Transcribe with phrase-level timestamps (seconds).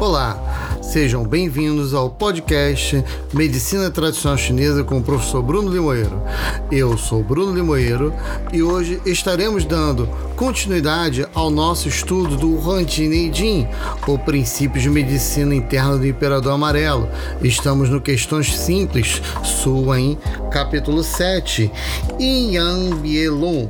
[0.00, 3.04] Olá, sejam bem-vindos ao podcast
[3.34, 6.22] Medicina Tradicional Chinesa com o professor Bruno Limoeiro.
[6.70, 8.14] Eu sou Bruno Limoeiro
[8.52, 13.66] e hoje estaremos dando continuidade ao nosso estudo do Huanti Jin,
[14.06, 17.08] o princípio de medicina interna do Imperador Amarelo.
[17.42, 20.16] Estamos no Questões Simples, sua em
[20.52, 21.72] capítulo 7,
[22.20, 23.68] Yin Yang Bielun,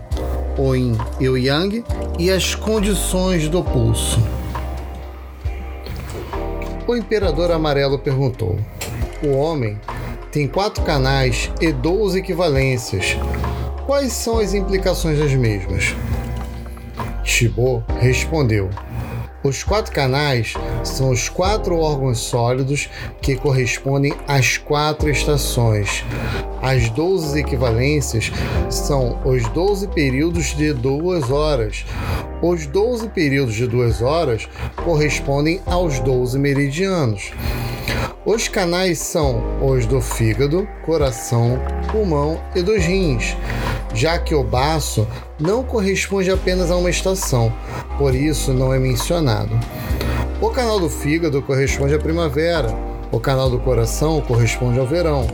[0.59, 1.83] ou em Eu Yang,
[2.19, 4.21] e as condições do pulso.
[6.89, 8.59] O imperador amarelo perguntou:
[9.23, 9.79] O homem
[10.33, 13.15] tem quatro canais e 12 equivalências.
[13.85, 15.95] Quais são as implicações das mesmas?
[17.23, 18.71] Shibo respondeu:
[19.49, 20.53] os quatro canais
[20.85, 22.89] são os quatro órgãos sólidos
[23.23, 26.05] que correspondem às quatro estações.
[26.61, 28.31] As 12 equivalências
[28.69, 31.85] são os 12 períodos de duas horas,
[32.43, 34.49] os 12 períodos de duas horas
[34.85, 37.33] correspondem aos 12 meridianos.
[38.27, 41.59] Os canais são os do fígado, coração,
[41.91, 43.35] pulmão e dos rins,
[43.95, 45.09] já que o baço
[45.39, 47.53] não corresponde apenas a uma estação,
[47.97, 49.59] por isso não é mencionado.
[50.41, 52.69] O canal do fígado corresponde à primavera,
[53.11, 55.27] o canal do coração corresponde ao verão,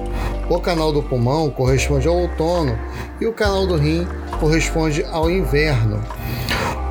[0.49, 2.79] o canal do pulmão corresponde ao outono
[3.21, 4.07] e o canal do rim
[4.39, 6.03] corresponde ao inverno.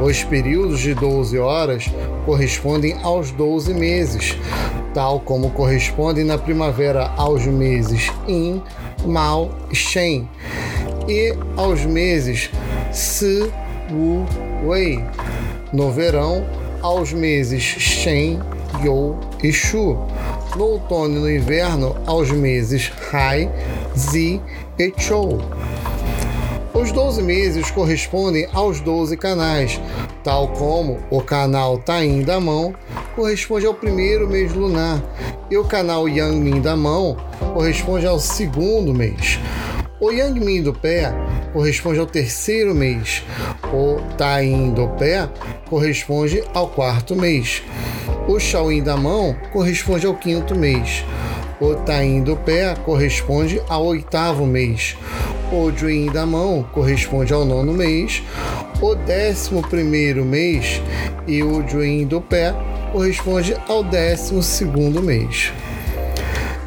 [0.02, 1.86] Os períodos de 12 horas
[2.25, 4.36] correspondem aos 12 meses,
[4.94, 8.61] tal como correspondem na primavera aos meses In,
[9.05, 10.27] Mao, Shen
[11.08, 12.50] e aos meses
[12.94, 13.52] Si,
[13.91, 14.23] Wu,
[14.63, 15.03] Wei.
[15.73, 16.45] No verão,
[16.80, 18.39] aos meses Shen,
[18.83, 19.97] You e Shu.
[20.55, 23.49] No outono e no inverno, aos meses Hai,
[23.97, 24.39] Zi
[24.77, 25.39] e Chou.
[26.71, 29.81] Os 12 meses correspondem aos 12 canais,
[30.23, 32.75] tal como o canal Taim da mão
[33.16, 35.02] corresponde ao primeiro mês lunar
[35.49, 37.17] e o canal Yangmin da mão
[37.53, 39.39] corresponde ao segundo mês.
[40.04, 41.14] O Yangmin do pé
[41.54, 43.23] corresponde ao terceiro mês.
[43.72, 45.30] O Taim do pé
[45.70, 47.64] corresponde ao quarto mês.
[48.27, 51.05] O Shaoyin da mão corresponde ao quinto mês.
[51.58, 54.98] O Taim do pé corresponde ao oitavo mês.
[55.54, 58.22] O Juin da mão corresponde ao nono mês.
[58.82, 60.82] O décimo primeiro mês
[61.26, 62.54] e o Juin do pé
[62.92, 65.54] corresponde ao décimo segundo mês.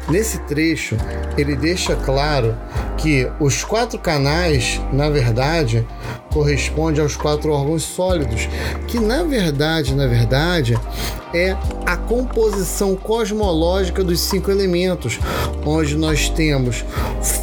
[0.09, 0.95] Nesse trecho,
[1.37, 2.57] ele deixa claro
[2.97, 5.85] que os quatro canais, na verdade,
[6.31, 8.47] correspondem aos quatro órgãos sólidos,
[8.87, 10.79] que na verdade, na verdade,
[11.33, 15.19] é a composição cosmológica dos cinco elementos,
[15.65, 16.85] onde nós temos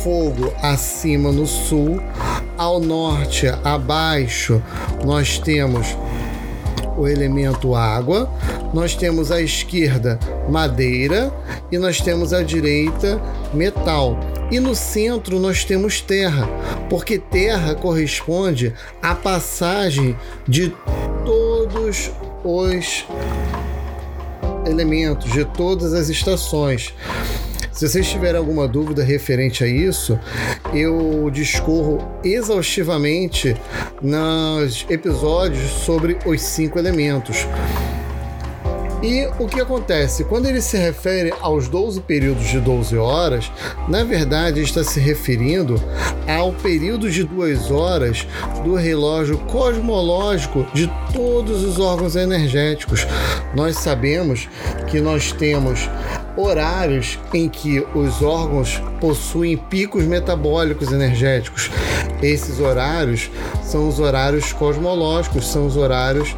[0.03, 2.01] fogo acima no sul,
[2.57, 4.63] ao norte abaixo
[5.05, 5.97] nós temos
[6.97, 8.31] o elemento água,
[8.73, 10.19] nós temos à esquerda
[10.49, 11.33] madeira
[11.71, 13.21] e nós temos à direita
[13.53, 14.19] metal.
[14.51, 16.47] E no centro nós temos terra,
[16.91, 20.17] porque terra corresponde à passagem
[20.47, 20.75] de
[21.25, 22.11] todos
[22.45, 23.05] os
[24.67, 26.95] elementos, de todas as estações.
[27.75, 30.17] Se vocês tiverem alguma dúvida referente a isso,
[30.73, 33.57] eu discorro exaustivamente
[34.01, 37.49] nos episódios sobre os cinco elementos.
[39.03, 40.23] E o que acontece?
[40.23, 43.51] Quando ele se refere aos 12 períodos de 12 horas,
[43.89, 45.75] na verdade está se referindo
[46.29, 48.25] ao período de duas horas
[48.63, 53.05] do relógio cosmológico de todos os órgãos energéticos.
[53.55, 54.49] Nós sabemos
[54.89, 55.91] que nós temos
[56.37, 61.71] horários em que os órgãos possuem picos metabólicos energéticos.
[62.23, 63.31] Esses horários
[63.63, 66.35] são os horários cosmológicos, são os horários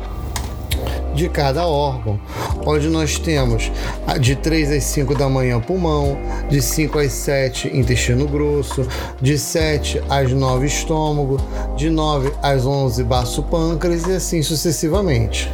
[1.14, 2.20] de cada órgão,
[2.66, 3.72] onde nós temos
[4.20, 6.18] de 3 às 5 da manhã pulmão,
[6.50, 8.86] de 5 às 7 intestino grosso,
[9.20, 11.40] de 7 às 9 estômago,
[11.74, 15.50] de 9 às 11 baço pâncreas e assim sucessivamente.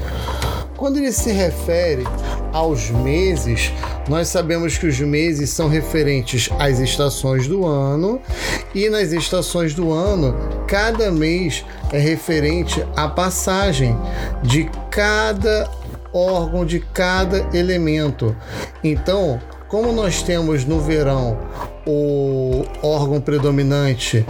[0.77, 2.05] Quando ele se refere
[2.53, 3.73] aos meses,
[4.09, 8.21] nós sabemos que os meses são referentes às estações do ano
[8.75, 10.35] e nas estações do ano,
[10.67, 13.97] cada mês é referente à passagem
[14.43, 15.71] de cada
[16.13, 18.37] órgão, de cada elemento.
[18.83, 21.39] Então, como nós temos no verão
[21.87, 24.25] o órgão predominante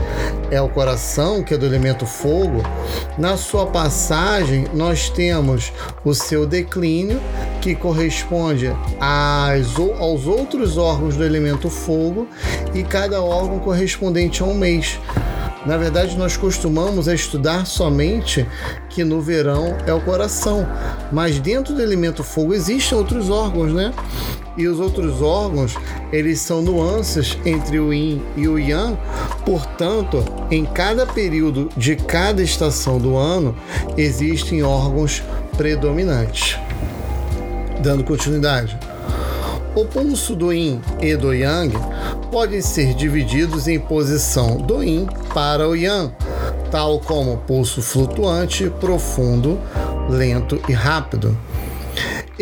[0.50, 2.62] é o coração, que é do elemento fogo,
[3.16, 5.72] na sua passagem nós temos
[6.04, 7.20] o seu declínio,
[7.60, 8.70] que corresponde
[9.00, 12.26] às, aos outros órgãos do elemento fogo,
[12.75, 14.99] e cada órgão correspondente a um mês.
[15.64, 18.46] Na verdade, nós costumamos estudar somente
[18.88, 20.66] que no verão é o coração,
[21.12, 23.93] mas dentro do elemento fogo existem outros órgãos, né?
[24.56, 25.75] E os outros órgãos,
[26.12, 28.99] eles são nuances entre o yin e o yang,
[29.46, 33.56] portanto, em cada período de cada estação do ano,
[33.96, 35.22] existem órgãos
[35.56, 36.58] predominantes.
[37.82, 38.78] Dando continuidade.
[39.75, 41.72] O pulso do yin e do yang
[42.31, 46.12] podem ser divididos em posição do yin para o yang,
[46.70, 49.58] tal como pulso flutuante, profundo,
[50.10, 51.37] lento e rápido,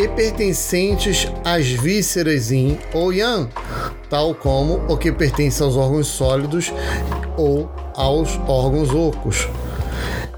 [0.01, 3.47] e pertencentes às vísceras yin ou yang,
[4.09, 6.73] tal como o que pertence aos órgãos sólidos
[7.37, 9.47] ou aos órgãos ocos.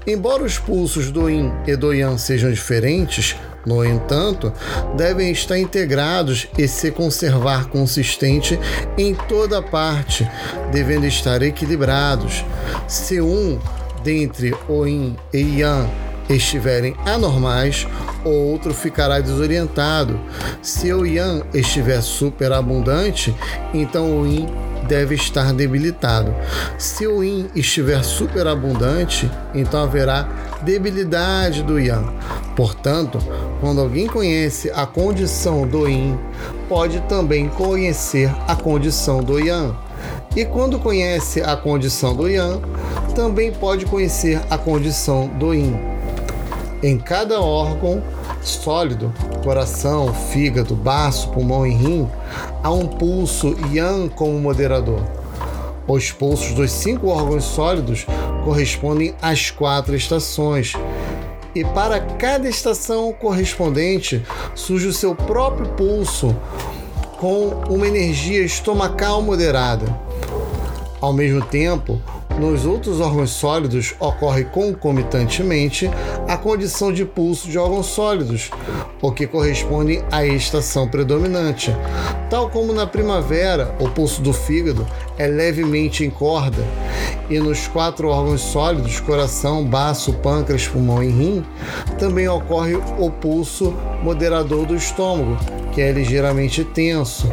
[0.06, 3.34] Embora os pulsos do yin e do yang sejam diferentes,
[3.64, 4.52] no entanto,
[4.94, 8.60] devem estar integrados e se conservar consistente
[8.98, 10.28] em toda parte,
[10.70, 12.44] devendo estar equilibrados.
[12.86, 13.58] Se um
[14.02, 17.86] dentre o Yin e Yang estiverem anormais,
[18.24, 20.18] o outro ficará desorientado.
[20.62, 23.34] Se o Yang estiver superabundante,
[23.72, 24.48] então o Yin
[24.86, 26.34] deve estar debilitado.
[26.78, 30.28] Se o yin estiver superabundante, então haverá
[30.62, 32.12] debilidade do yang.
[32.56, 33.18] Portanto,
[33.60, 36.18] quando alguém conhece a condição do yin,
[36.68, 39.74] pode também conhecer a condição do yang.
[40.36, 42.60] E quando conhece a condição do yang,
[43.14, 45.93] também pode conhecer a condição do yin.
[46.84, 48.02] Em cada órgão
[48.42, 49.10] sólido,
[49.42, 52.06] coração, fígado, baço, pulmão e rim,
[52.62, 55.00] há um pulso yang como moderador.
[55.88, 58.04] Os pulsos dos cinco órgãos sólidos
[58.44, 60.74] correspondem às quatro estações.
[61.54, 64.22] E para cada estação correspondente
[64.54, 66.36] surge o seu próprio pulso
[67.18, 69.86] com uma energia estomacal moderada.
[71.00, 71.98] Ao mesmo tempo,
[72.38, 75.90] nos outros órgãos sólidos ocorre concomitantemente
[76.28, 78.50] a condição de pulso de órgãos sólidos,
[79.00, 81.74] o que corresponde à estação predominante.
[82.28, 84.86] Tal como na primavera, o pulso do fígado
[85.16, 86.64] é levemente em corda,
[87.30, 91.44] e nos quatro órgãos sólidos, coração, baço, pâncreas, pulmão e rim,
[91.98, 95.36] também ocorre o pulso moderador do estômago,
[95.72, 97.28] que é ligeiramente tenso.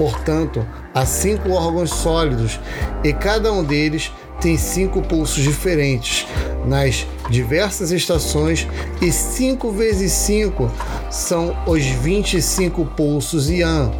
[0.00, 2.58] Portanto, há cinco órgãos sólidos
[3.04, 4.10] e cada um deles
[4.40, 6.26] tem cinco pulsos diferentes
[6.64, 8.66] nas diversas estações
[9.02, 10.70] e 5 vezes 5
[11.10, 13.90] são os 25 pulsos Yan.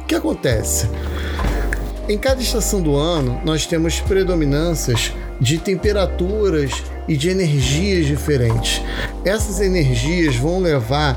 [0.00, 0.88] O que acontece?
[2.08, 6.70] Em cada estação do ano, nós temos predominâncias de temperaturas
[7.08, 8.80] e de energias diferentes.
[9.24, 11.16] Essas energias vão levar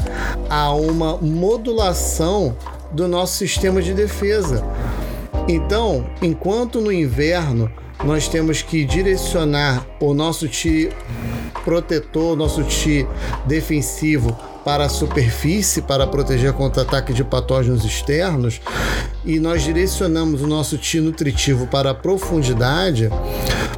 [0.49, 2.55] a uma modulação
[2.91, 4.63] do nosso sistema de defesa.
[5.47, 7.69] Então, enquanto no inverno
[8.03, 10.89] nós temos que direcionar o nosso ti
[11.65, 13.05] protetor, nosso ti
[13.45, 18.61] defensivo para a superfície para proteger contra ataque de patógenos externos
[19.25, 23.09] e nós direcionamos o nosso ti nutritivo para a profundidade,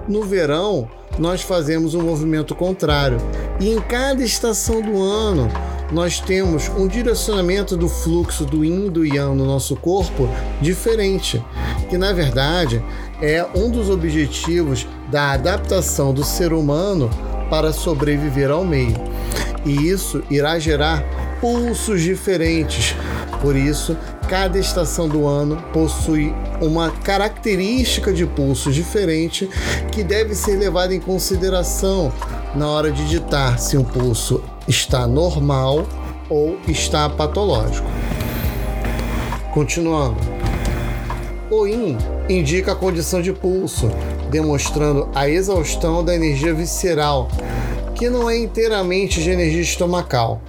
[0.07, 3.17] no verão nós fazemos um movimento contrário.
[3.59, 5.49] E em cada estação do ano,
[5.91, 10.29] nós temos um direcionamento do fluxo do yin e do yang no nosso corpo
[10.61, 11.43] diferente,
[11.89, 12.83] que na verdade
[13.21, 17.09] é um dos objetivos da adaptação do ser humano
[17.49, 18.95] para sobreviver ao meio.
[19.65, 21.03] E isso irá gerar
[21.41, 22.95] pulsos diferentes.
[23.41, 23.97] Por isso,
[24.29, 29.49] cada estação do ano possui uma característica de pulso diferente
[29.91, 32.13] que deve ser levada em consideração
[32.55, 35.85] na hora de ditar se um pulso está normal
[36.29, 37.87] ou está patológico.
[39.53, 40.17] Continuando.
[41.49, 41.97] O IN
[42.29, 43.91] indica a condição de pulso,
[44.29, 47.27] demonstrando a exaustão da energia visceral,
[47.93, 50.41] que não é inteiramente de energia estomacal.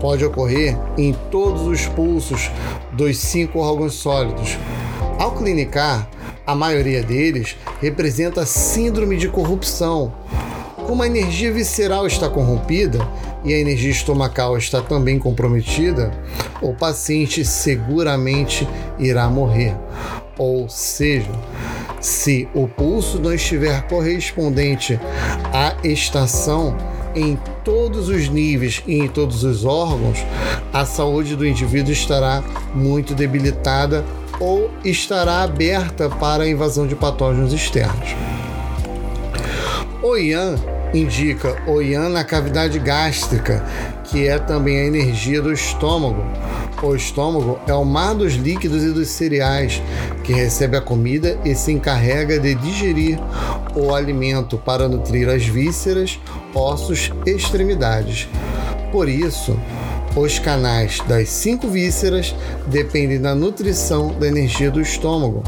[0.00, 2.50] Pode ocorrer em todos os pulsos
[2.92, 4.56] dos cinco órgãos sólidos.
[5.18, 6.08] Ao clinicar,
[6.46, 10.12] a maioria deles representa síndrome de corrupção.
[10.90, 12.98] Como a energia visceral está corrompida
[13.44, 16.10] e a energia estomacal está também comprometida,
[16.60, 18.66] o paciente seguramente
[18.98, 19.76] irá morrer.
[20.36, 21.30] Ou seja,
[22.00, 24.98] se o pulso não estiver correspondente
[25.52, 26.76] à estação
[27.14, 30.18] em todos os níveis e em todos os órgãos,
[30.72, 32.42] a saúde do indivíduo estará
[32.74, 34.04] muito debilitada
[34.40, 38.08] ou estará aberta para a invasão de patógenos externos.
[40.02, 40.56] O Yan
[40.92, 43.64] indica o Yan na cavidade gástrica,
[44.04, 46.24] que é também a energia do estômago.
[46.82, 49.82] O estômago é o mar dos líquidos e dos cereais,
[50.24, 53.18] que recebe a comida e se encarrega de digerir
[53.74, 56.18] o alimento para nutrir as vísceras,
[56.54, 58.28] ossos e extremidades.
[58.90, 59.58] Por isso,
[60.16, 62.34] os canais das cinco vísceras
[62.66, 65.42] dependem da nutrição da energia do estômago.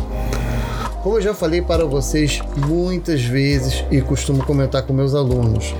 [1.02, 5.74] Como eu já falei para vocês muitas vezes e costumo comentar com meus alunos,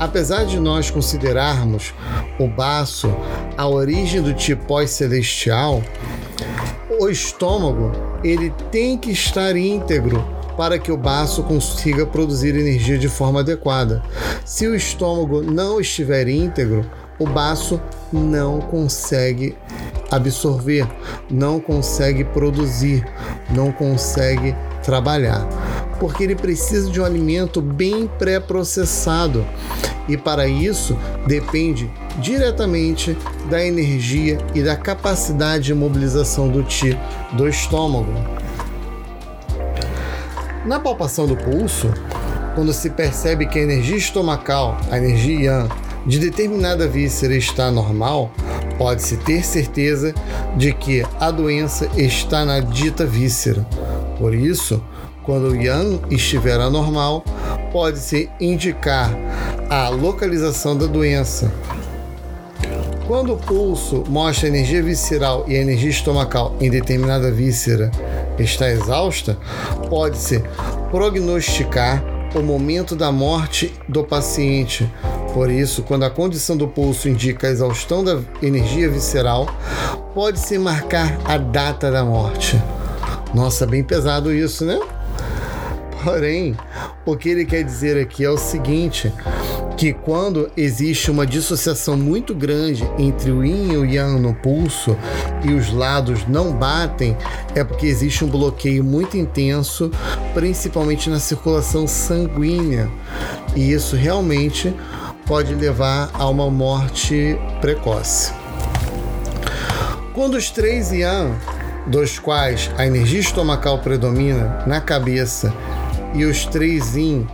[0.00, 1.92] apesar de nós considerarmos
[2.38, 3.14] o baço
[3.58, 5.82] a origem do tipo pós-celestial,
[6.98, 7.92] o estômago
[8.24, 10.24] ele tem que estar íntegro
[10.56, 14.02] para que o baço consiga produzir energia de forma adequada.
[14.46, 16.90] Se o estômago não estiver íntegro,
[17.22, 17.80] o baço
[18.12, 19.56] não consegue
[20.10, 20.86] absorver,
[21.30, 23.06] não consegue produzir,
[23.50, 25.46] não consegue trabalhar,
[26.00, 29.46] porque ele precisa de um alimento bem pré-processado
[30.08, 31.88] e para isso depende
[32.18, 33.16] diretamente
[33.48, 36.98] da energia e da capacidade de mobilização do ti
[37.32, 38.12] do estômago.
[40.66, 41.88] Na palpação do pulso,
[42.54, 48.32] quando se percebe que a energia estomacal, a energia yang, de determinada víscera está normal,
[48.76, 50.12] pode-se ter certeza
[50.56, 53.66] de que a doença está na dita víscera.
[54.18, 54.82] Por isso,
[55.22, 57.24] quando o yang estiver anormal,
[57.72, 59.14] pode-se indicar
[59.70, 61.52] a localização da doença.
[63.06, 67.90] Quando o pulso mostra a energia visceral e a energia estomacal em determinada víscera
[68.38, 69.36] está exausta,
[69.88, 70.42] pode-se
[70.90, 72.02] prognosticar
[72.34, 74.90] o momento da morte do paciente
[75.32, 79.48] por isso, quando a condição do pulso indica a exaustão da energia visceral,
[80.14, 82.60] pode-se marcar a data da morte.
[83.34, 84.78] Nossa, bem pesado isso, né?
[86.04, 86.56] Porém,
[87.06, 89.12] o que ele quer dizer aqui é o seguinte:
[89.76, 94.96] que quando existe uma dissociação muito grande entre o yin e o yang no pulso
[95.44, 97.16] e os lados não batem,
[97.54, 99.90] é porque existe um bloqueio muito intenso,
[100.34, 102.90] principalmente na circulação sanguínea.
[103.56, 104.74] E isso realmente
[105.26, 108.32] pode levar a uma morte precoce.
[110.14, 111.32] Quando os três yan,
[111.86, 115.52] dos quais a energia estomacal predomina na cabeça,
[116.14, 117.26] e os três yin,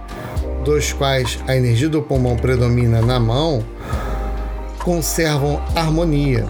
[0.64, 3.64] dos quais a energia do pulmão predomina na mão,
[4.84, 6.46] conservam harmonia.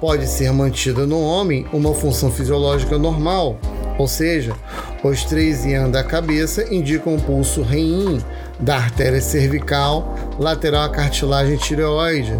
[0.00, 3.58] Pode ser mantida no homem uma função fisiológica normal,
[3.98, 4.54] ou seja,
[5.02, 8.20] os três yan da cabeça indicam o pulso rein
[8.58, 12.38] da artéria cervical lateral à cartilagem tireoide,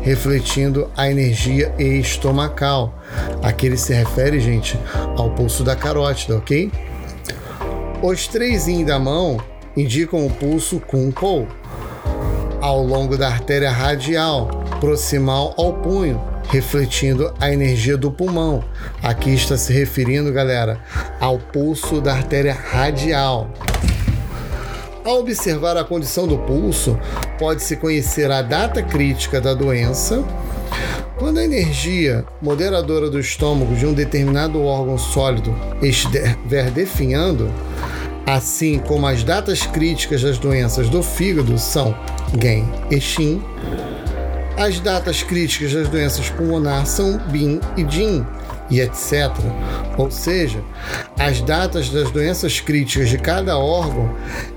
[0.00, 2.94] refletindo a energia estomacal.
[3.42, 4.78] Aqui ele se refere, gente,
[5.16, 6.70] ao pulso da carótida, ok?
[8.02, 9.38] Os três da mão
[9.76, 11.46] indicam o pulso Kunkou
[12.60, 14.48] ao longo da artéria radial,
[14.80, 16.20] proximal ao punho,
[16.50, 18.64] refletindo a energia do pulmão.
[19.02, 20.78] Aqui está se referindo, galera,
[21.20, 23.50] ao pulso da artéria radial.
[25.08, 27.00] Ao observar a condição do pulso,
[27.38, 30.22] pode-se conhecer a data crítica da doença.
[31.16, 37.50] Quando a energia moderadora do estômago de um determinado órgão sólido estiver definhando,
[38.26, 41.96] assim como as datas críticas das doenças do fígado são
[42.38, 43.42] Gen e Xin,
[44.58, 48.26] as datas críticas das doenças pulmonares são Bin e Jin
[48.70, 49.30] e etc.
[49.96, 50.62] Ou seja,
[51.18, 54.10] as datas das doenças críticas de cada órgão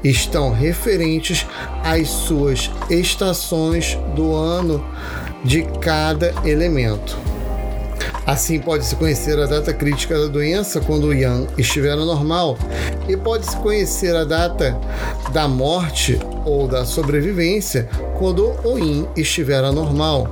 [0.03, 1.45] estão referentes
[1.83, 4.83] às suas estações do ano
[5.43, 7.17] de cada elemento.
[8.25, 12.57] Assim, pode-se conhecer a data crítica da doença quando o Yang estiver normal,
[13.07, 14.79] e pode-se conhecer a data
[15.33, 20.27] da morte ou da sobrevivência quando o Yin estiver anormal.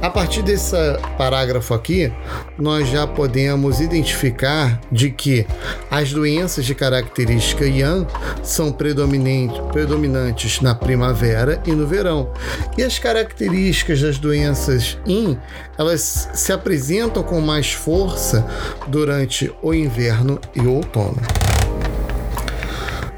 [0.00, 0.76] A partir desse
[1.16, 2.12] parágrafo aqui,
[2.56, 5.44] nós já podemos identificar de que
[5.90, 8.06] as doenças de característica Yang
[8.44, 12.32] são predominantes na primavera e no verão.
[12.76, 15.36] E as características das doenças Yin,
[15.76, 18.46] elas se apresentam com mais força
[18.86, 21.20] durante o inverno e o outono.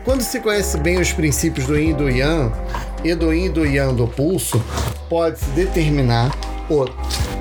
[0.02, 2.52] Quando se conhece bem os princípios do Yin e do Yang,
[3.04, 4.64] e do Yin e do Yang do pulso,
[5.10, 6.30] pode-se determinar
[6.70, 6.86] o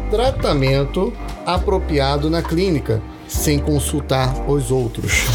[0.09, 1.13] tratamento
[1.45, 5.25] apropriado na clínica, sem consultar os outros.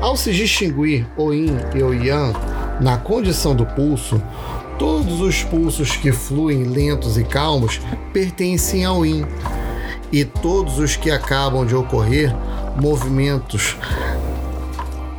[0.00, 2.32] Ao se distinguir o yin e o yang
[2.80, 4.22] na condição do pulso,
[4.78, 7.80] todos os pulsos que fluem lentos e calmos
[8.12, 9.26] pertencem ao yin,
[10.12, 12.34] e todos os que acabam de ocorrer,
[12.80, 13.76] movimentos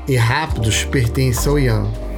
[0.08, 2.11] e rápidos pertence ao Yang.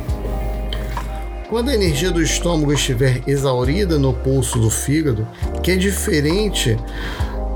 [1.54, 5.28] Quando a energia do estômago estiver exaurida no pulso do fígado,
[5.62, 6.76] que é diferente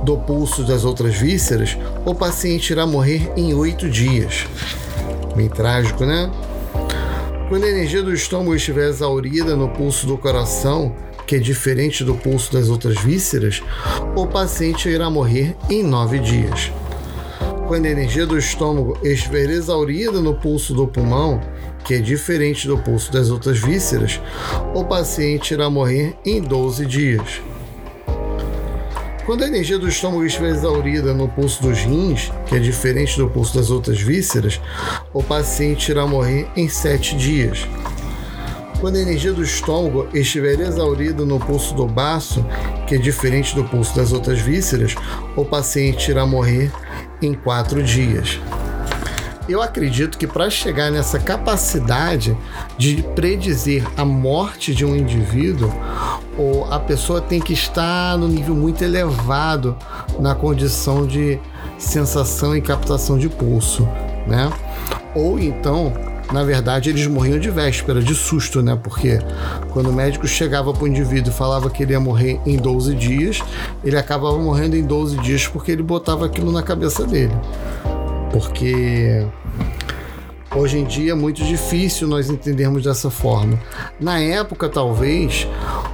[0.04, 1.76] do pulso das outras vísceras,
[2.06, 4.46] o paciente irá morrer em oito dias.
[5.36, 6.30] Bem trágico, né?
[7.50, 12.14] Quando a energia do estômago estiver exaurida no pulso do coração, que é diferente do
[12.14, 13.64] pulso das outras vísceras,
[14.16, 16.72] o paciente irá morrer em nove dias.
[17.68, 21.42] Quando a energia do estômago estiver exaurida no pulso do pulmão,
[21.88, 24.20] que é diferente do pulso das outras vísceras,
[24.76, 27.42] o paciente irá morrer em 12 dias.
[29.26, 33.30] Quando a energia do estômago estiver exaurida no pulso dos rins, que é diferente do
[33.30, 34.60] pulso das outras vísceras,
[35.14, 37.66] o paciente irá morrer em 7 dias.
[38.82, 42.46] Quando a energia do estômago estiver exaurida no pulso do baço,
[42.86, 44.94] que é diferente do pulso das outras vísceras,
[45.38, 46.70] o paciente irá morrer
[47.22, 48.40] em 4 dias.
[49.48, 52.38] Eu acredito que para chegar nessa capacidade
[52.78, 55.72] de predizer a morte de um indivíduo,
[56.38, 59.78] ou a pessoa tem que estar no nível muito elevado
[60.20, 61.40] na condição de
[61.78, 63.88] sensação e captação de pulso,
[64.28, 64.52] né?
[65.16, 65.94] Ou então,
[66.34, 68.78] na verdade, eles morriam de véspera, de susto, né?
[68.82, 69.18] Porque
[69.70, 72.94] quando o médico chegava para o indivíduo e falava que ele ia morrer em 12
[72.96, 73.42] dias,
[73.82, 77.34] ele acabava morrendo em 12 dias porque ele botava aquilo na cabeça dele.
[78.32, 79.26] Porque
[80.56, 83.60] Hoje em dia é muito difícil nós entendermos dessa forma.
[84.00, 85.48] Na época, talvez,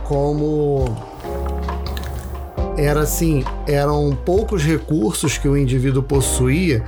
[0.05, 0.85] como
[2.77, 6.83] era assim, eram poucos recursos que o indivíduo possuía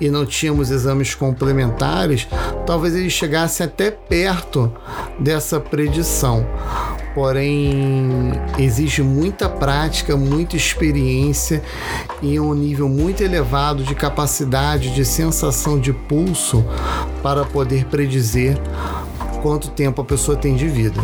[0.00, 2.28] e não tínhamos exames complementares,
[2.64, 4.72] talvez ele chegasse até perto
[5.18, 6.46] dessa predição
[7.16, 11.62] porém exige muita prática, muita experiência
[12.20, 16.62] e um nível muito elevado de capacidade de sensação de pulso
[17.22, 18.58] para poder predizer
[19.40, 21.00] quanto tempo a pessoa tem de vida.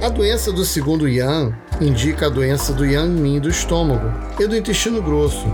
[0.00, 4.10] A doença do segundo Yang indica a doença do Yang Min do estômago
[4.40, 5.46] e do intestino grosso,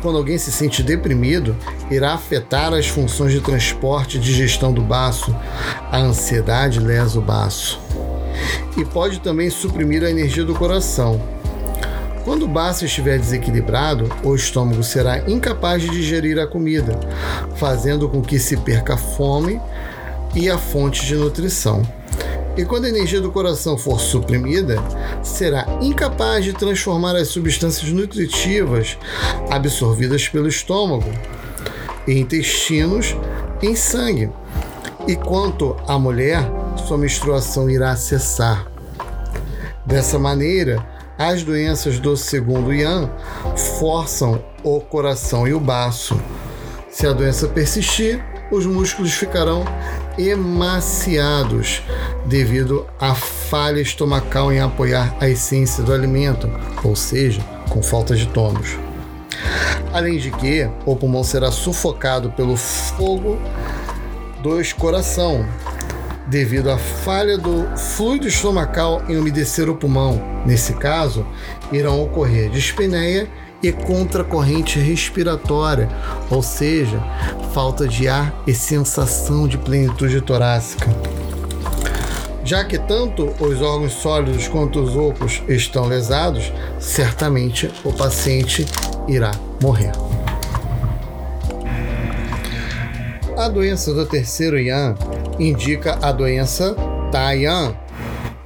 [0.00, 1.56] quando alguém se sente deprimido,
[1.90, 5.34] irá afetar as funções de transporte e digestão do baço.
[5.90, 7.80] A ansiedade lesa o baço.
[8.76, 11.20] E pode também suprimir a energia do coração.
[12.24, 16.98] Quando o baço estiver desequilibrado, o estômago será incapaz de digerir a comida,
[17.56, 19.60] fazendo com que se perca a fome
[20.34, 21.82] e a fonte de nutrição.
[22.58, 24.82] E quando a energia do coração for suprimida,
[25.22, 28.98] será incapaz de transformar as substâncias nutritivas
[29.48, 31.08] absorvidas pelo estômago
[32.04, 33.16] e intestinos
[33.62, 34.28] em sangue.
[35.06, 36.50] E quanto à mulher,
[36.84, 38.66] sua menstruação irá cessar.
[39.86, 40.84] Dessa maneira,
[41.16, 43.08] as doenças do segundo Yan
[43.78, 46.20] forçam o coração e o baço.
[46.90, 49.64] Se a doença persistir, os músculos ficarão
[50.18, 51.82] emaciados
[52.26, 56.50] devido à falha estomacal em apoiar a essência do alimento,
[56.82, 58.76] ou seja, com falta de tônus.
[59.92, 63.38] Além de que o pulmão será sufocado pelo fogo
[64.42, 65.46] do coração,
[66.26, 70.20] devido à falha do fluido estomacal em umedecer o pulmão.
[70.44, 71.26] Nesse caso,
[71.72, 73.28] irão ocorrer dispneia
[73.62, 75.88] e contracorrente respiratória,
[76.30, 77.00] ou seja,
[77.52, 80.88] falta de ar e sensação de plenitude torácica
[82.48, 88.64] já que tanto os órgãos sólidos quanto os ocos estão lesados, certamente o paciente
[89.06, 89.92] irá morrer.
[93.36, 94.94] A doença do terceiro Yan
[95.38, 96.74] indica a doença
[97.12, 97.76] Taiyan.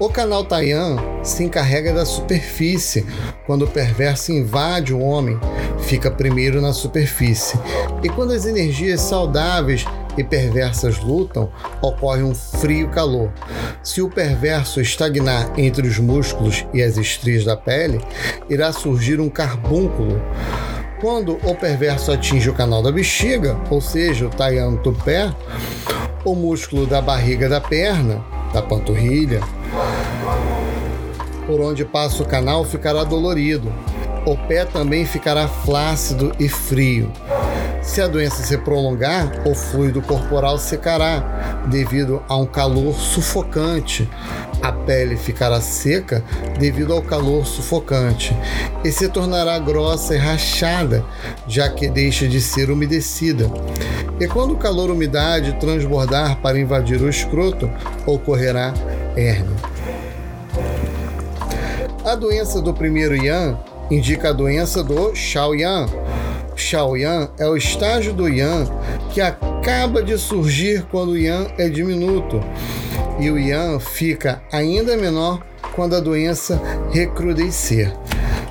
[0.02, 3.06] O canal Taiyan se encarrega da superfície.
[3.46, 5.38] Quando o perverso invade o homem,
[5.78, 7.56] fica primeiro na superfície.
[8.02, 9.84] E quando as energias saudáveis
[10.18, 13.32] e perversas lutam, ocorre um frio-calor.
[13.80, 18.00] Se o perverso estagnar entre os músculos e as estrias da pele,
[18.50, 20.20] irá surgir um carbúnculo.
[21.00, 25.32] Quando o perverso atinge o canal da bexiga, ou seja, o taiano do pé,
[26.24, 28.20] o músculo da barriga da perna,
[28.52, 29.40] da panturrilha,
[31.46, 33.72] por onde passa o canal ficará dolorido.
[34.24, 37.10] O pé também ficará flácido e frio.
[37.82, 44.08] Se a doença se prolongar, o fluido corporal secará devido a um calor sufocante.
[44.62, 46.22] A pele ficará seca
[46.60, 48.36] devido ao calor sufocante
[48.84, 51.04] e se tornará grossa e rachada,
[51.48, 53.50] já que deixa de ser umedecida.
[54.20, 57.68] E quando o calor umidade transbordar para invadir o escroto,
[58.06, 58.72] ocorrerá
[59.16, 59.91] hérnia.
[62.04, 63.56] A doença do primeiro Yan
[63.88, 65.86] indica a doença do Shaoyan
[66.56, 68.66] Xiaoyan é o estágio do Yan
[69.12, 72.40] que acaba de surgir quando o Yan é diminuto.
[73.20, 76.60] E o Yan fica ainda menor quando a doença
[76.90, 77.92] recrudescer,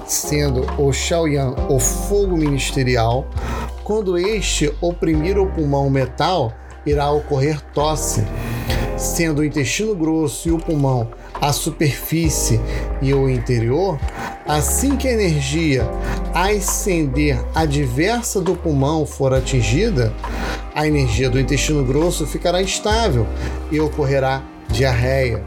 [0.05, 3.27] sendo o Xiaoyan o fogo ministerial.
[3.83, 6.53] Quando este oprimir o pulmão metal,
[6.85, 8.23] irá ocorrer tosse,
[8.97, 11.09] sendo o intestino grosso e o pulmão
[11.41, 12.61] a superfície
[13.01, 13.99] e o interior,
[14.47, 15.89] assim que a energia
[16.33, 20.13] ascender adversa do pulmão for atingida,
[20.73, 23.25] a energia do intestino grosso ficará estável
[23.71, 25.43] e ocorrerá diarreia.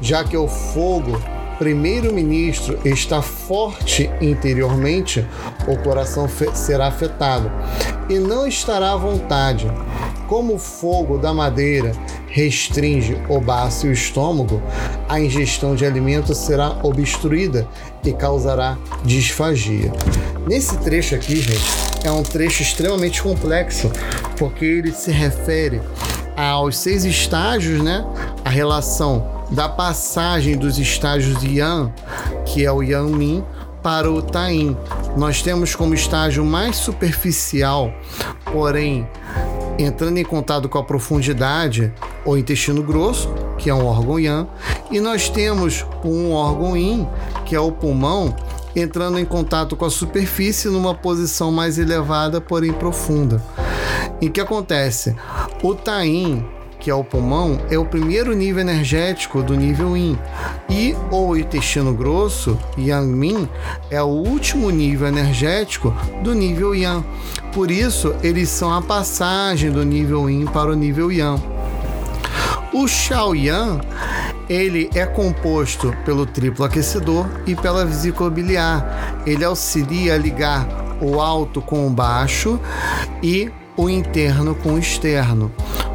[0.00, 1.20] Já que o fogo
[1.58, 5.26] primeiro-ministro está forte interiormente,
[5.68, 7.52] o coração será afetado
[8.08, 9.70] e não estará à vontade.
[10.30, 11.90] Como o fogo da madeira
[12.28, 14.62] restringe o baço e o estômago,
[15.08, 17.66] a ingestão de alimentos será obstruída
[18.04, 19.92] e causará disfagia.
[20.46, 21.60] Nesse trecho aqui, gente,
[22.04, 23.90] é um trecho extremamente complexo,
[24.38, 25.82] porque ele se refere
[26.36, 28.06] aos seis estágios, né?
[28.44, 31.90] A relação da passagem dos estágios Yan,
[32.46, 33.42] que é o Yan Min,
[33.82, 34.76] para o Tain.
[35.16, 37.92] Nós temos como estágio mais superficial,
[38.52, 39.08] porém
[39.82, 41.92] entrando em contato com a profundidade,
[42.24, 44.46] o intestino grosso, que é um órgão Yan,
[44.90, 47.06] e nós temos um órgão Yin,
[47.44, 48.34] que é o pulmão,
[48.74, 53.42] entrando em contato com a superfície numa posição mais elevada, porém profunda.
[54.20, 55.16] E que acontece?
[55.62, 56.44] O Tain,
[56.80, 60.18] que é o pulmão, é o primeiro nível energético do nível Yin.
[60.68, 63.48] E o intestino grosso, Yang Min,
[63.90, 67.04] é o último nível energético do nível Yang.
[67.52, 71.42] Por isso, eles são a passagem do nível Yin para o nível Yang.
[72.72, 73.80] O Xiaoyan
[74.48, 79.22] ele é composto pelo triplo aquecedor e pela vesícula biliar.
[79.24, 80.66] Ele auxilia a ligar
[81.00, 82.58] o alto com o baixo
[83.22, 85.52] e o interno com o externo.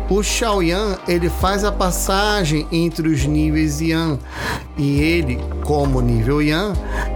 [0.08, 4.20] O Xiaoyan ele faz a passagem entre os níveis Yan
[4.78, 6.74] e ele, como nível Yan,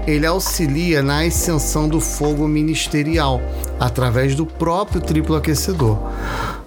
[0.07, 3.39] ele auxilia na ascensão do fogo ministerial
[3.79, 5.99] através do próprio triplo aquecedor.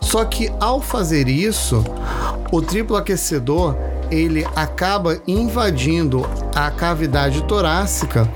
[0.01, 1.85] Só que ao fazer isso,
[2.53, 3.77] o triplo aquecedor
[4.09, 8.31] ele acaba invadindo a cavidade torácica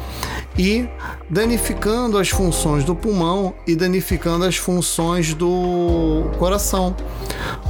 [0.58, 0.88] e
[1.28, 6.96] danificando as funções do pulmão e danificando as funções do coração.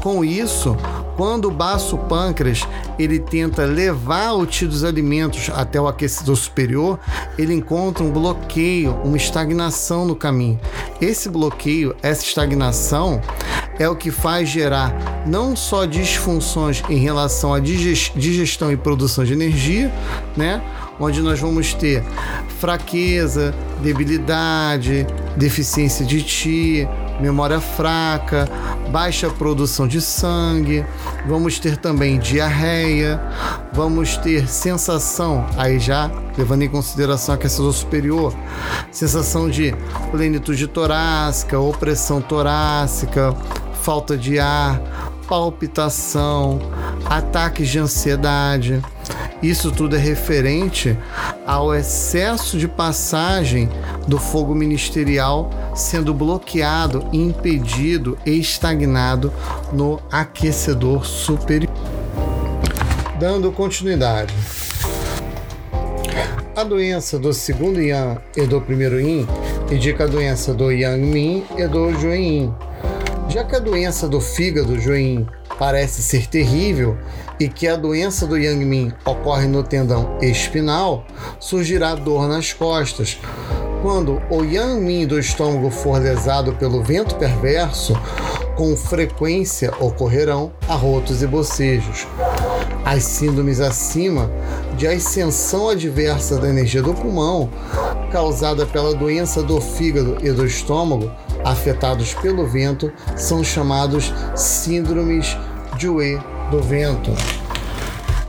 [0.03, 0.77] Com isso,
[1.16, 2.62] quando o baço pâncreas
[2.99, 6.99] ele tenta levar o tio dos alimentos até o aquecedor superior,
[7.38, 10.61] ele encontra um bloqueio, uma estagnação no caminho.
[11.01, 13.20] Esse bloqueio, essa estagnação,
[13.79, 19.33] é o que faz gerar não só disfunções em relação à digestão e produção de
[19.33, 19.92] energia,
[20.37, 20.62] né?
[20.99, 22.03] Onde nós vamos ter
[22.59, 26.88] fraqueza, debilidade, deficiência de ti,
[27.20, 28.48] memória fraca,
[28.90, 30.85] baixa produção de sangue,
[31.26, 33.20] vamos ter também diarreia,
[33.72, 38.35] vamos ter sensação, aí já levando em consideração a aquecedor superior,
[38.90, 39.74] sensação de
[40.11, 43.35] plenitude torácica, opressão torácica,
[43.83, 44.81] falta de ar,
[45.27, 46.59] palpitação,
[47.05, 48.83] ataques de ansiedade.
[49.43, 50.97] Isso tudo é referente
[51.47, 53.69] ao excesso de passagem
[54.09, 59.33] do fogo ministerial sendo bloqueado, impedido e estagnado
[59.73, 61.73] no aquecedor superior.
[63.21, 64.35] Dando continuidade.
[66.55, 69.27] A doença do segundo Yan e do primeiro Yin
[69.71, 72.65] indica a doença do Yang Min e do Juan Yin.
[73.37, 75.27] Já que a doença do fígado Juan
[75.59, 76.96] parece ser terrível
[77.38, 81.05] e que a doença do Yang Min ocorre no tendão espinal,
[81.38, 83.18] surgirá dor nas costas.
[83.83, 87.92] Quando o Yang Min do estômago for lesado pelo vento perverso,
[88.57, 92.07] com frequência ocorrerão arrotos e bocejos.
[92.87, 94.31] As síndromes acima
[94.79, 97.51] de ascensão adversa da energia do pulmão,
[98.11, 101.12] causada pela doença do fígado e do estômago,
[101.46, 105.37] afetados pelo vento, são chamados síndromes
[105.78, 106.18] de Wei
[106.50, 107.12] do vento.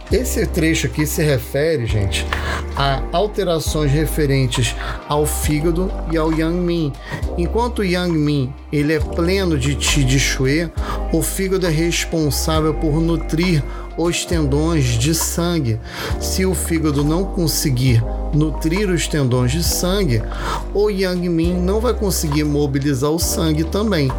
[0.09, 2.25] Esse trecho aqui se refere, gente,
[2.77, 4.73] a alterações referentes
[5.09, 6.93] ao fígado e ao Yang Min.
[7.37, 10.71] Enquanto o Yang Min ele é pleno de Qi de Shui,
[11.11, 13.61] o fígado é responsável por nutrir
[13.97, 15.77] os tendões de sangue.
[16.21, 18.01] Se o fígado não conseguir
[18.33, 20.23] nutrir os tendões de sangue,
[20.73, 24.09] o Yang Min não vai conseguir mobilizar o sangue também.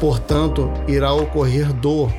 [0.00, 2.12] Portanto, irá ocorrer dor.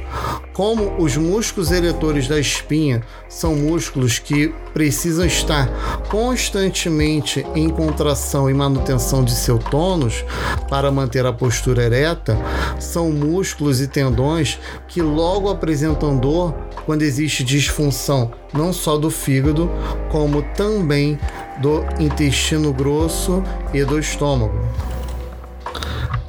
[0.60, 5.70] Como os músculos eletores da espinha são músculos que precisam estar
[6.10, 10.26] constantemente em contração e manutenção de seu tônus
[10.68, 12.38] para manter a postura ereta,
[12.78, 16.54] são músculos e tendões que logo apresentam dor
[16.86, 19.72] quando existe disfunção não só do fígado,
[20.12, 21.18] como também
[21.62, 23.42] do intestino grosso
[23.74, 24.60] e do estômago.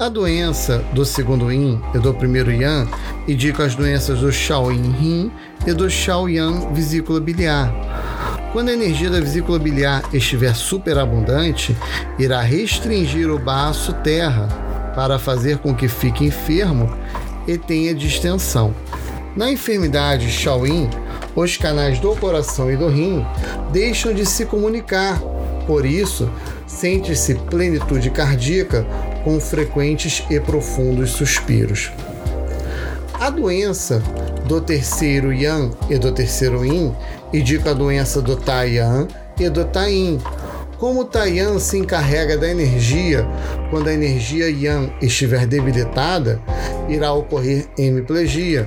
[0.01, 2.89] A doença do segundo yin e do primeiro yang
[3.29, 5.31] indica as doenças do Shaoyin Yin
[5.67, 7.71] e do Shaoyang vesícula biliar.
[8.51, 11.77] Quando a energia da vesícula biliar estiver superabundante,
[12.19, 14.49] irá restringir o baço terra
[14.95, 16.91] para fazer com que fique enfermo
[17.47, 18.75] e tenha distensão.
[19.37, 20.89] Na enfermidade Shaoyin,
[21.37, 23.23] os canais do coração e do rim
[23.71, 25.21] deixam de se comunicar.
[25.67, 26.27] Por isso,
[26.67, 28.87] sente-se plenitude cardíaca
[29.25, 31.91] com frequentes e profundos suspiros.
[33.15, 34.03] A doença
[34.47, 36.95] do terceiro Yang e do terceiro Yin
[37.33, 39.07] indica a doença do Taiyan
[39.39, 40.19] e do Tain.
[40.79, 43.27] Como o Taiyan se encarrega da energia,
[43.71, 46.41] quando a energia Yang estiver debilitada,
[46.89, 48.67] irá ocorrer hemiplegia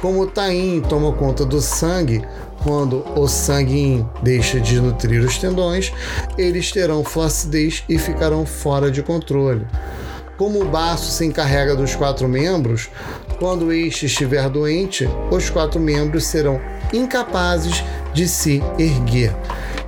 [0.00, 2.22] como o taim toma conta do sangue,
[2.62, 5.92] quando o sangue deixa de nutrir os tendões,
[6.36, 9.66] eles terão flacidez e ficarão fora de controle.
[10.36, 12.88] Como o baço se encarrega dos quatro membros,
[13.38, 16.60] quando este estiver doente, os quatro membros serão
[16.92, 19.34] incapazes de se erguer.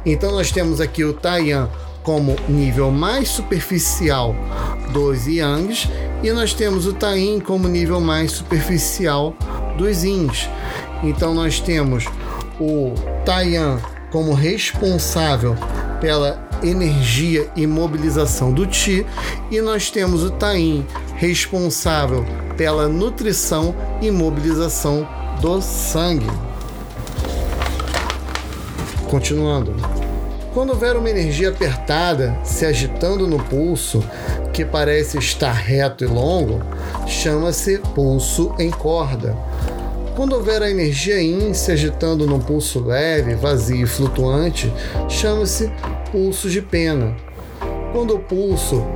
[0.05, 1.69] Então nós temos aqui o Taiyan
[2.03, 4.35] como nível mais superficial
[4.93, 5.89] dos Yangs
[6.23, 9.35] e nós temos o Tain como nível mais superficial
[9.79, 10.49] dos ins.
[11.03, 12.07] Então nós temos
[12.63, 12.95] o
[13.25, 13.79] Taiyan
[14.11, 15.57] como responsável
[16.01, 19.05] pela energia e mobilização do Ti
[19.51, 22.25] e nós temos o Tain responsável
[22.57, 25.07] pela nutrição e mobilização
[25.41, 26.31] do sangue.
[29.11, 29.75] Continuando.
[30.55, 34.05] Quando houver uma energia apertada se agitando no pulso,
[34.53, 36.61] que parece estar reto e longo,
[37.07, 39.35] chama-se pulso em corda.
[40.15, 44.71] Quando houver a energia yin se agitando num pulso leve, vazio e flutuante,
[45.09, 45.73] chama-se
[46.11, 47.17] pulso de pena.
[47.93, 48.87] Quando o pulso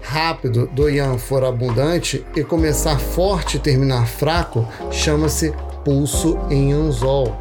[0.00, 5.52] rápido do yang for abundante e começar forte e terminar fraco, chama-se
[5.84, 7.36] pulso em anzol.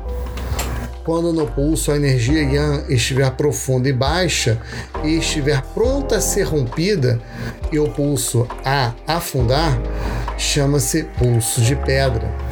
[1.06, 4.60] Quando no pulso a energia yang estiver profunda e baixa
[5.02, 7.22] e estiver pronta a ser rompida
[7.72, 9.80] e o pulso a afundar,
[10.38, 12.43] chama-se pulso de pedra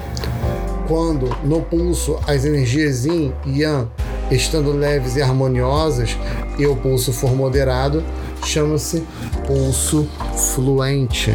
[0.92, 3.88] quando no pulso as energias yin e yang
[4.30, 6.18] estando leves e harmoniosas
[6.60, 8.04] e o pulso for moderado,
[8.44, 9.02] chama-se
[9.48, 10.06] pulso
[10.54, 11.34] fluente.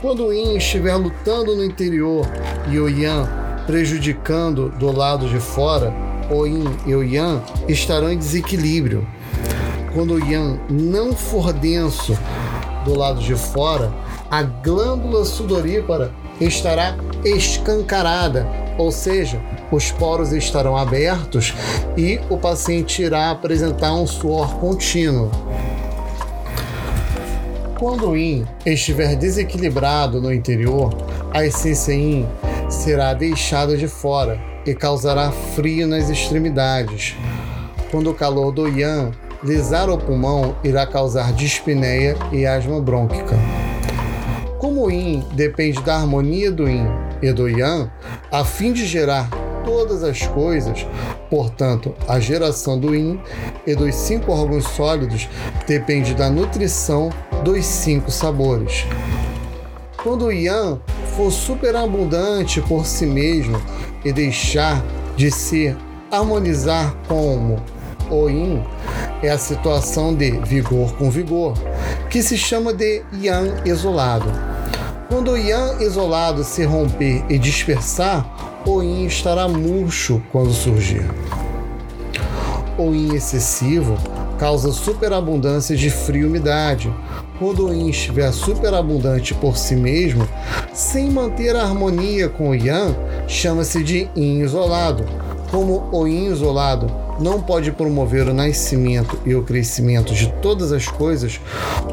[0.00, 2.24] Quando o yin estiver lutando no interior
[2.70, 3.28] e o yang
[3.66, 5.92] prejudicando do lado de fora,
[6.30, 9.04] o yin e o yang estarão em desequilíbrio.
[9.92, 12.16] Quando o yang não for denso
[12.84, 13.92] do lado de fora,
[14.30, 18.46] a glândula sudorípara estará escancarada,
[18.78, 21.54] ou seja, os poros estarão abertos
[21.96, 25.30] e o paciente irá apresentar um suor contínuo.
[27.78, 30.94] Quando o yin estiver desequilibrado no interior,
[31.32, 32.26] a essência yin
[32.68, 37.16] será deixada de fora e causará frio nas extremidades.
[37.90, 43.59] Quando o calor do yang lisar o pulmão, irá causar dispneia e asma brônquica.
[44.60, 46.86] Como o yin depende da harmonia do yin
[47.22, 47.90] e do yang,
[48.30, 49.26] a fim de gerar
[49.64, 50.86] todas as coisas,
[51.30, 53.18] portanto, a geração do yin
[53.66, 55.30] e dos cinco órgãos sólidos
[55.66, 57.08] depende da nutrição
[57.42, 58.84] dos cinco sabores.
[60.02, 60.78] Quando o yang
[61.16, 63.58] for superabundante por si mesmo
[64.04, 64.84] e deixar
[65.16, 65.74] de se
[66.10, 67.56] harmonizar como
[68.10, 68.62] o yin,
[69.22, 71.54] é a situação de vigor com vigor,
[72.10, 74.49] que se chama de yang isolado.
[75.10, 78.24] Quando o Yan isolado se romper e dispersar,
[78.64, 81.04] o Yin estará murcho quando surgir.
[82.78, 83.98] O Yin excessivo
[84.38, 86.94] causa superabundância de frio e umidade.
[87.40, 90.28] Quando o Yin estiver superabundante por si mesmo,
[90.72, 92.94] sem manter a harmonia com o Yang,
[93.26, 95.04] chama-se de Yin isolado.
[95.50, 96.86] Como o Yin isolado
[97.18, 101.40] não pode promover o nascimento e o crescimento de todas as coisas,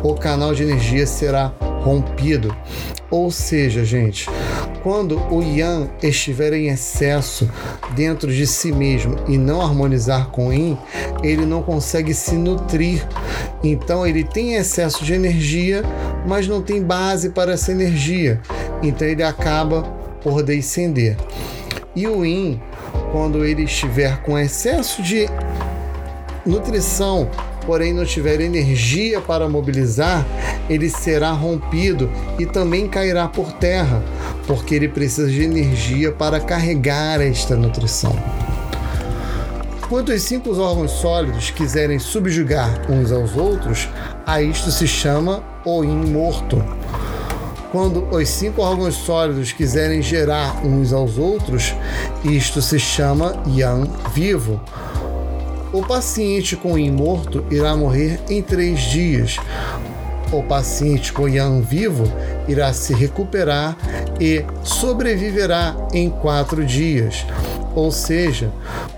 [0.04, 1.52] o canal de energia será
[1.88, 2.54] rompido.
[3.10, 4.30] Ou seja, gente,
[4.84, 7.50] quando o Yang estiver em excesso
[7.96, 10.78] dentro de si mesmo e não harmonizar com o Yin,
[11.24, 13.08] ele não consegue se nutrir.
[13.64, 15.84] Então ele tem excesso de energia,
[16.28, 18.42] mas não tem base para essa energia.
[18.84, 19.84] Então ele acaba
[20.22, 21.16] por descender.
[21.96, 22.60] E o Yin,
[23.14, 25.28] quando ele estiver com excesso de
[26.46, 27.30] nutrição,
[27.68, 30.26] porém não tiver energia para mobilizar,
[30.70, 34.02] ele será rompido e também cairá por terra,
[34.48, 38.16] porque ele precisa de energia para carregar esta nutrição.
[39.90, 43.90] Quando os cinco órgãos sólidos quiserem subjugar uns aos outros,
[44.26, 46.64] a isto se chama o yin morto.
[47.72, 51.76] Quando os cinco órgãos sólidos quiserem gerar uns aos outros,
[52.24, 54.60] isto se chama yang vivo.
[55.78, 59.38] O paciente com yin morto irá morrer em três dias.
[60.32, 62.12] O paciente com yang vivo
[62.48, 63.78] irá se recuperar
[64.20, 67.24] e sobreviverá em quatro dias.
[67.76, 68.52] Ou seja,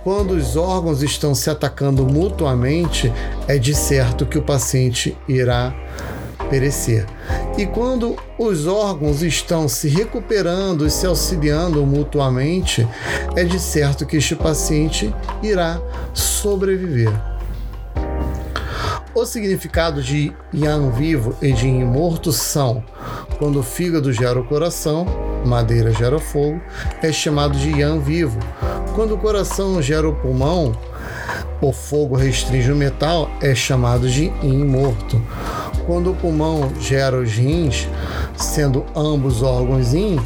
[0.06, 3.12] quando os órgãos estão se atacando mutuamente,
[3.46, 5.76] é de certo que o paciente irá
[6.50, 7.06] perecer.
[7.58, 12.88] E quando os órgãos estão se recuperando e se auxiliando mutuamente,
[13.36, 15.82] é de certo que este paciente irá
[16.14, 17.12] sobreviver.
[19.14, 22.84] O significado de yang vivo e de yin morto são:
[23.38, 25.06] quando o fígado gera o coração,
[25.46, 26.62] madeira gera fogo,
[27.02, 28.40] é chamado de yang vivo.
[28.96, 30.74] Quando o coração gera o pulmão,
[31.62, 35.22] o fogo restringe o metal, é chamado de yin morto.
[35.89, 37.88] Quando o pulmão gera os rins,
[38.38, 40.19] sendo ambos órgãos yin,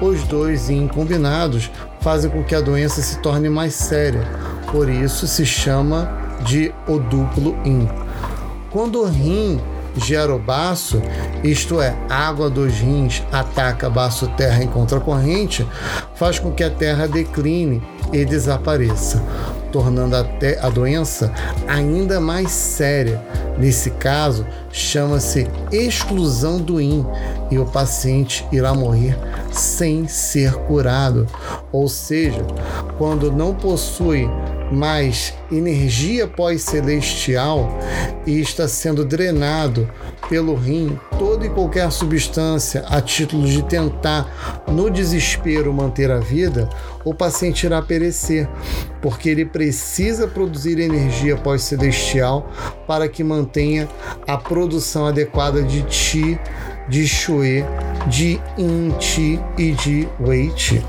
[0.00, 4.26] os dois yin combinados fazem com que a doença se torne mais séria.
[4.72, 6.10] Por isso se chama
[6.44, 7.88] de o duplo yin.
[8.68, 9.60] Quando o rim
[9.96, 11.00] gera o baço,
[11.44, 15.64] isto é, água dos rins ataca baço terra em contracorrente,
[16.16, 17.80] faz com que a terra decline
[18.12, 19.22] e desapareça,
[19.72, 20.26] tornando a,
[20.62, 21.32] a doença
[21.66, 23.20] ainda mais séria.
[23.58, 27.06] Nesse caso, chama-se exclusão do yin
[27.50, 29.16] e o paciente irá morrer
[29.50, 31.26] sem ser curado.
[31.72, 32.44] Ou seja,
[32.98, 34.28] quando não possui
[34.70, 37.78] mais energia pós-celestial
[38.26, 39.88] e está sendo drenado
[40.28, 46.68] pelo rim toda e qualquer substância a título de tentar, no desespero, manter a vida,
[47.04, 48.48] o paciente irá perecer,
[49.00, 52.50] porque ele precisa produzir energia pós-celestial
[52.86, 53.88] para que mantenha
[54.26, 56.38] a produção adequada de Ti,
[56.88, 57.64] de Shui,
[58.08, 60.82] de In Ti e de Wei Ti.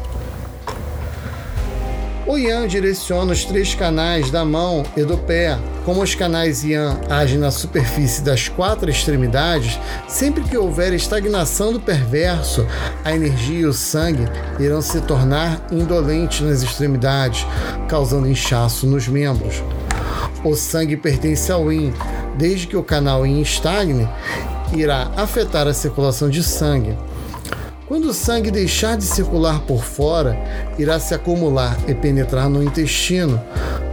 [2.38, 5.58] O Yan direciona os três canais da mão e do pé.
[5.84, 11.80] Como os canais Yan agem na superfície das quatro extremidades, sempre que houver estagnação do
[11.80, 12.64] perverso,
[13.04, 14.26] a energia e o sangue
[14.60, 17.44] irão se tornar indolentes nas extremidades,
[17.90, 19.64] causando inchaço nos membros.
[20.44, 21.92] O sangue pertence ao Yin.
[22.38, 24.08] Desde que o canal Yin estagne,
[24.72, 26.96] irá afetar a circulação de sangue.
[27.88, 30.38] Quando o sangue deixar de circular por fora,
[30.78, 33.42] irá se acumular e penetrar no intestino,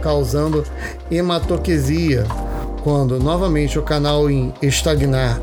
[0.01, 0.65] causando
[1.09, 2.25] hematoquesia.
[2.83, 5.39] Quando novamente o canal in estagnar,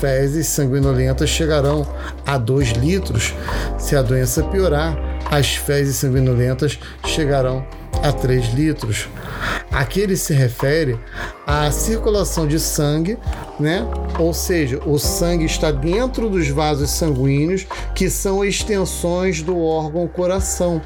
[0.00, 1.86] fezes sanguinolentas chegarão
[2.26, 3.34] a 2 litros.
[3.78, 4.98] Se a doença piorar,
[5.30, 9.08] as fezes sanguinolentas chegarão a 3 litros.
[9.70, 10.98] Aqui ele se refere
[11.46, 13.16] à circulação de sangue,
[13.58, 13.86] né?
[14.18, 20.82] Ou seja, o sangue está dentro dos vasos sanguíneos, que são extensões do órgão coração.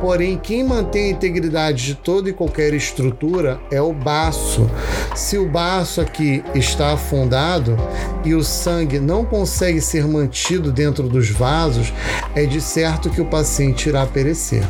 [0.00, 4.68] Porém, quem mantém a integridade de toda e qualquer estrutura é o baço.
[5.14, 7.76] Se o baço aqui está afundado
[8.24, 11.92] e o sangue não consegue ser mantido dentro dos vasos,
[12.34, 14.62] é de certo que o paciente irá perecer.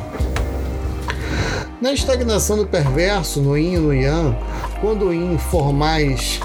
[1.85, 4.35] Na estagnação do perverso, no yin e no yang,
[4.81, 6.41] quando o yin for mais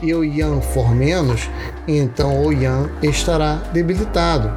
[0.00, 1.50] e o yang for menos,
[1.88, 4.52] então o yang estará debilitado.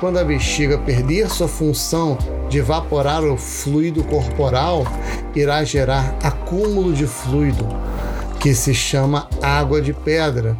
[0.00, 2.18] Quando a bexiga perder sua função
[2.50, 4.84] de evaporar o fluido corporal,
[5.32, 7.64] irá gerar acúmulo de fluido,
[8.40, 10.56] que se chama água de pedra,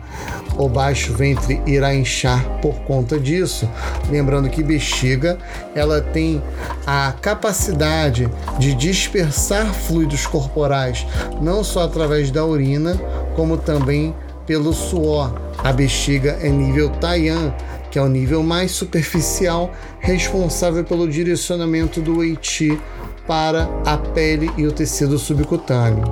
[0.57, 3.69] o baixo ventre irá inchar por conta disso.
[4.11, 5.39] Lembrando que bexiga
[5.75, 6.43] ela tem
[6.87, 11.07] a capacidade de dispersar fluidos corporais,
[11.41, 12.97] não só através da urina,
[13.35, 14.15] como também
[14.47, 15.41] pelo suor.
[15.59, 17.55] A bexiga é nível Taiyan,
[17.91, 22.81] que é o nível mais superficial, responsável pelo direcionamento do Weiqi
[23.27, 26.03] para a pele e o tecido subcutâneo.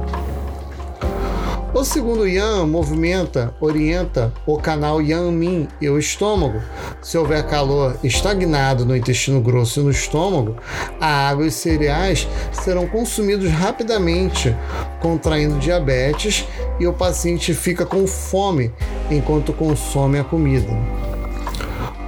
[1.73, 6.61] O segundo Yan movimenta, orienta o canal Yan-Min e o estômago.
[7.01, 10.57] Se houver calor estagnado no intestino grosso e no estômago,
[11.01, 14.55] a água e os cereais serão consumidos rapidamente,
[15.01, 16.45] contraindo diabetes
[16.81, 18.73] e o paciente fica com fome
[19.09, 21.00] enquanto consome a comida.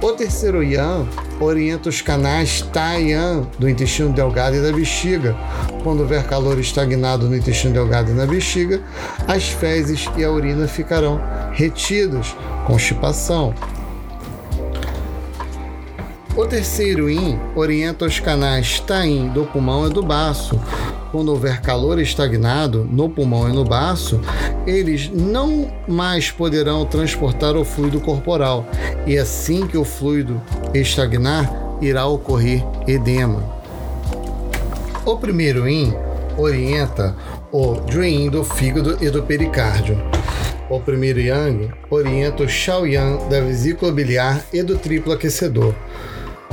[0.03, 1.07] O terceiro Yan
[1.39, 5.33] orienta os canais Tai-Yan do intestino delgado e da bexiga.
[5.81, 8.81] Quando houver calor estagnado no intestino delgado e na bexiga,
[9.25, 11.21] as fezes e a urina ficarão
[11.53, 12.35] retidas,
[12.67, 13.53] constipação.
[16.35, 20.59] O terceiro Yin orienta os canais Tain do pulmão e do baço.
[21.13, 24.19] Quando houver calor estagnado no pulmão e no baço,
[24.65, 28.65] eles não mais poderão transportar o fluido corporal,
[29.05, 30.41] e assim que o fluido
[30.73, 33.43] estagnar, irá ocorrer edema.
[35.05, 35.93] O primeiro Yin
[36.35, 37.15] orienta
[37.51, 40.01] o Juin do fígado e do pericárdio.
[40.67, 45.75] O primeiro Yang orienta o Xiaoyan da vesícula biliar e do triplo aquecedor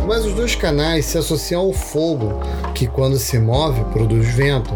[0.06, 2.40] mas os dois canais se associam ao fogo,
[2.74, 4.74] que quando se move produz vento.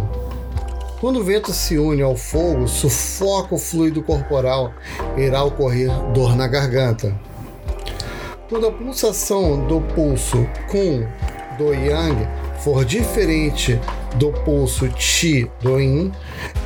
[1.00, 4.72] Quando o vento se une ao fogo, sufoca o fluido corporal
[5.16, 7.14] irá ocorrer dor na garganta.
[8.48, 11.06] Quando a pulsação do pulso Kun
[11.58, 12.28] do Yang
[12.60, 13.78] for diferente
[14.16, 16.12] do pulso Qi do Yin,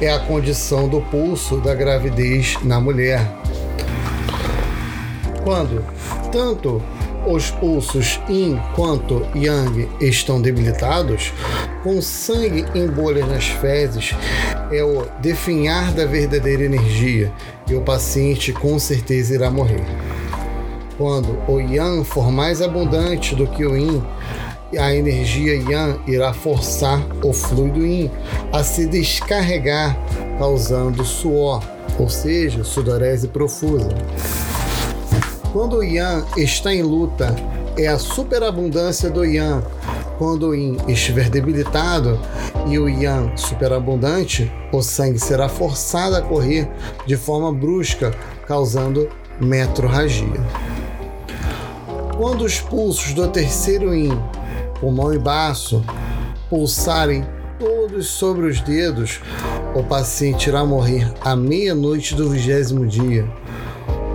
[0.00, 3.20] é a condição do pulso da gravidez na mulher.
[5.42, 5.84] Quando
[6.30, 6.82] tanto
[7.28, 11.32] os pulsos yin quanto yang estão debilitados,
[11.82, 14.14] com sangue em bolhas nas fezes,
[14.72, 17.32] é o definhar da verdadeira energia
[17.68, 19.84] e o paciente com certeza irá morrer.
[20.96, 24.02] Quando o yang for mais abundante do que o yin,
[24.76, 28.10] a energia yang irá forçar o fluido yin
[28.52, 29.96] a se descarregar,
[30.38, 31.62] causando suor,
[31.98, 33.88] ou seja, sudorese profusa.
[35.53, 37.34] Quando o Yan está em luta,
[37.74, 39.62] é a superabundância do Yan.
[40.18, 42.20] Quando o Yin estiver debilitado
[42.66, 46.68] e o Yan superabundante, o sangue será forçado a correr
[47.07, 48.11] de forma brusca,
[48.46, 49.09] causando
[49.40, 50.40] metrorragia.
[52.18, 54.20] Quando os pulsos do terceiro Yin,
[54.80, 55.82] pulmão e baço,
[56.51, 57.24] pulsarem
[57.59, 59.20] todos sobre os dedos,
[59.74, 63.26] o paciente irá morrer à meia-noite do vigésimo dia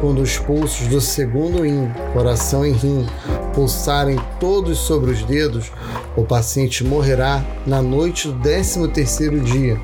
[0.04, 3.08] quando os pulsos do segundo rim, coração e rim,
[3.54, 5.72] pulsarem todos sobre os dedos,
[6.18, 9.80] o paciente morrerá na noite do 13 terceiro dia.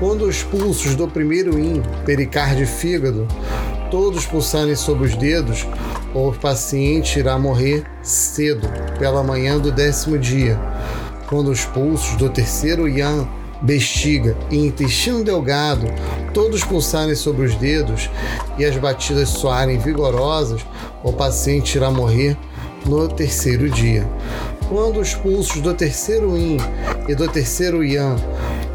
[0.00, 3.28] Quando os pulsos do primeiro rim, pericárdio e fígado,
[3.90, 5.66] todos pulsarem sobre os dedos,
[6.14, 8.66] o paciente irá morrer cedo,
[8.98, 10.58] pela manhã do décimo dia.
[11.28, 13.28] Quando os pulsos do terceiro yan,
[13.60, 15.86] bexiga e intestino delgado
[16.36, 18.10] todos pulsarem sobre os dedos
[18.58, 20.60] e as batidas soarem vigorosas,
[21.02, 22.36] o paciente irá morrer
[22.84, 24.06] no terceiro dia.
[24.68, 26.58] Quando os pulsos do terceiro yin
[27.08, 28.20] e do terceiro yang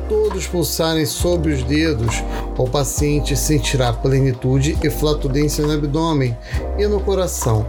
[0.09, 2.23] todos pulsarem sobre os dedos,
[2.57, 6.35] o paciente sentirá plenitude e flatulência no abdômen
[6.79, 7.67] e no coração,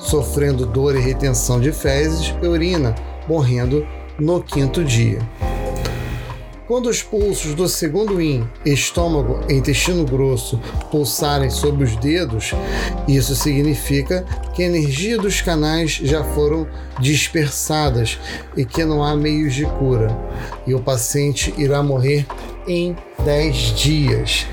[0.00, 2.92] sofrendo dor e retenção de fezes e urina,
[3.28, 3.86] morrendo
[4.18, 5.20] no quinto dia.
[6.68, 10.60] Quando os pulsos do segundo yin, estômago e intestino grosso
[10.90, 12.52] pulsarem sobre os dedos,
[13.08, 14.22] isso significa
[14.54, 16.68] que a energia dos canais já foram
[17.00, 18.18] dispersadas
[18.54, 20.14] e que não há meios de cura,
[20.66, 22.26] e o paciente irá morrer
[22.66, 22.94] em
[23.24, 24.46] 10 dias.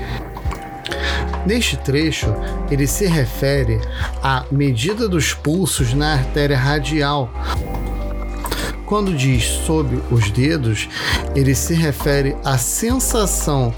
[1.46, 2.34] Neste trecho,
[2.70, 3.78] ele se refere
[4.22, 7.30] à medida dos pulsos na artéria radial,
[8.86, 10.88] quando diz sob os dedos,
[11.34, 13.74] ele se refere à sensação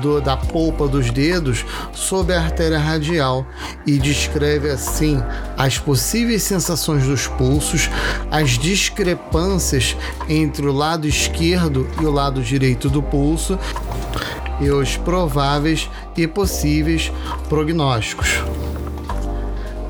[0.00, 3.46] do, da polpa dos dedos sob a artéria radial
[3.84, 5.20] e descreve assim
[5.56, 7.90] as possíveis sensações dos pulsos,
[8.30, 9.96] as discrepâncias
[10.28, 13.58] entre o lado esquerdo e o lado direito do pulso
[14.60, 17.12] e os prováveis e possíveis
[17.48, 18.42] prognósticos.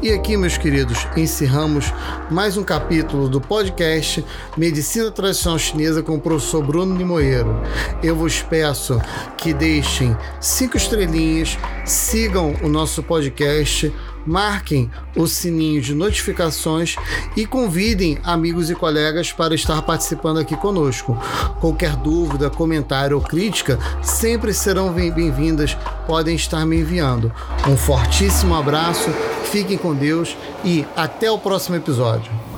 [0.02, 1.92] E aqui, meus queridos, encerramos
[2.28, 4.24] mais um capítulo do podcast
[4.56, 7.62] Medicina Tradicional Chinesa com o professor Bruno Limoeiro.
[8.02, 9.00] Eu vos peço
[9.38, 13.94] que deixem cinco estrelinhas, sigam o nosso podcast
[14.26, 16.96] marquem o sininho de notificações
[17.36, 21.18] e convidem amigos e colegas para estar participando aqui conosco.
[21.60, 27.32] Qualquer dúvida, comentário ou crítica sempre serão bem-vindas, podem estar me enviando.
[27.68, 29.10] Um fortíssimo abraço,
[29.50, 32.51] fiquem com Deus e até o próximo episódio.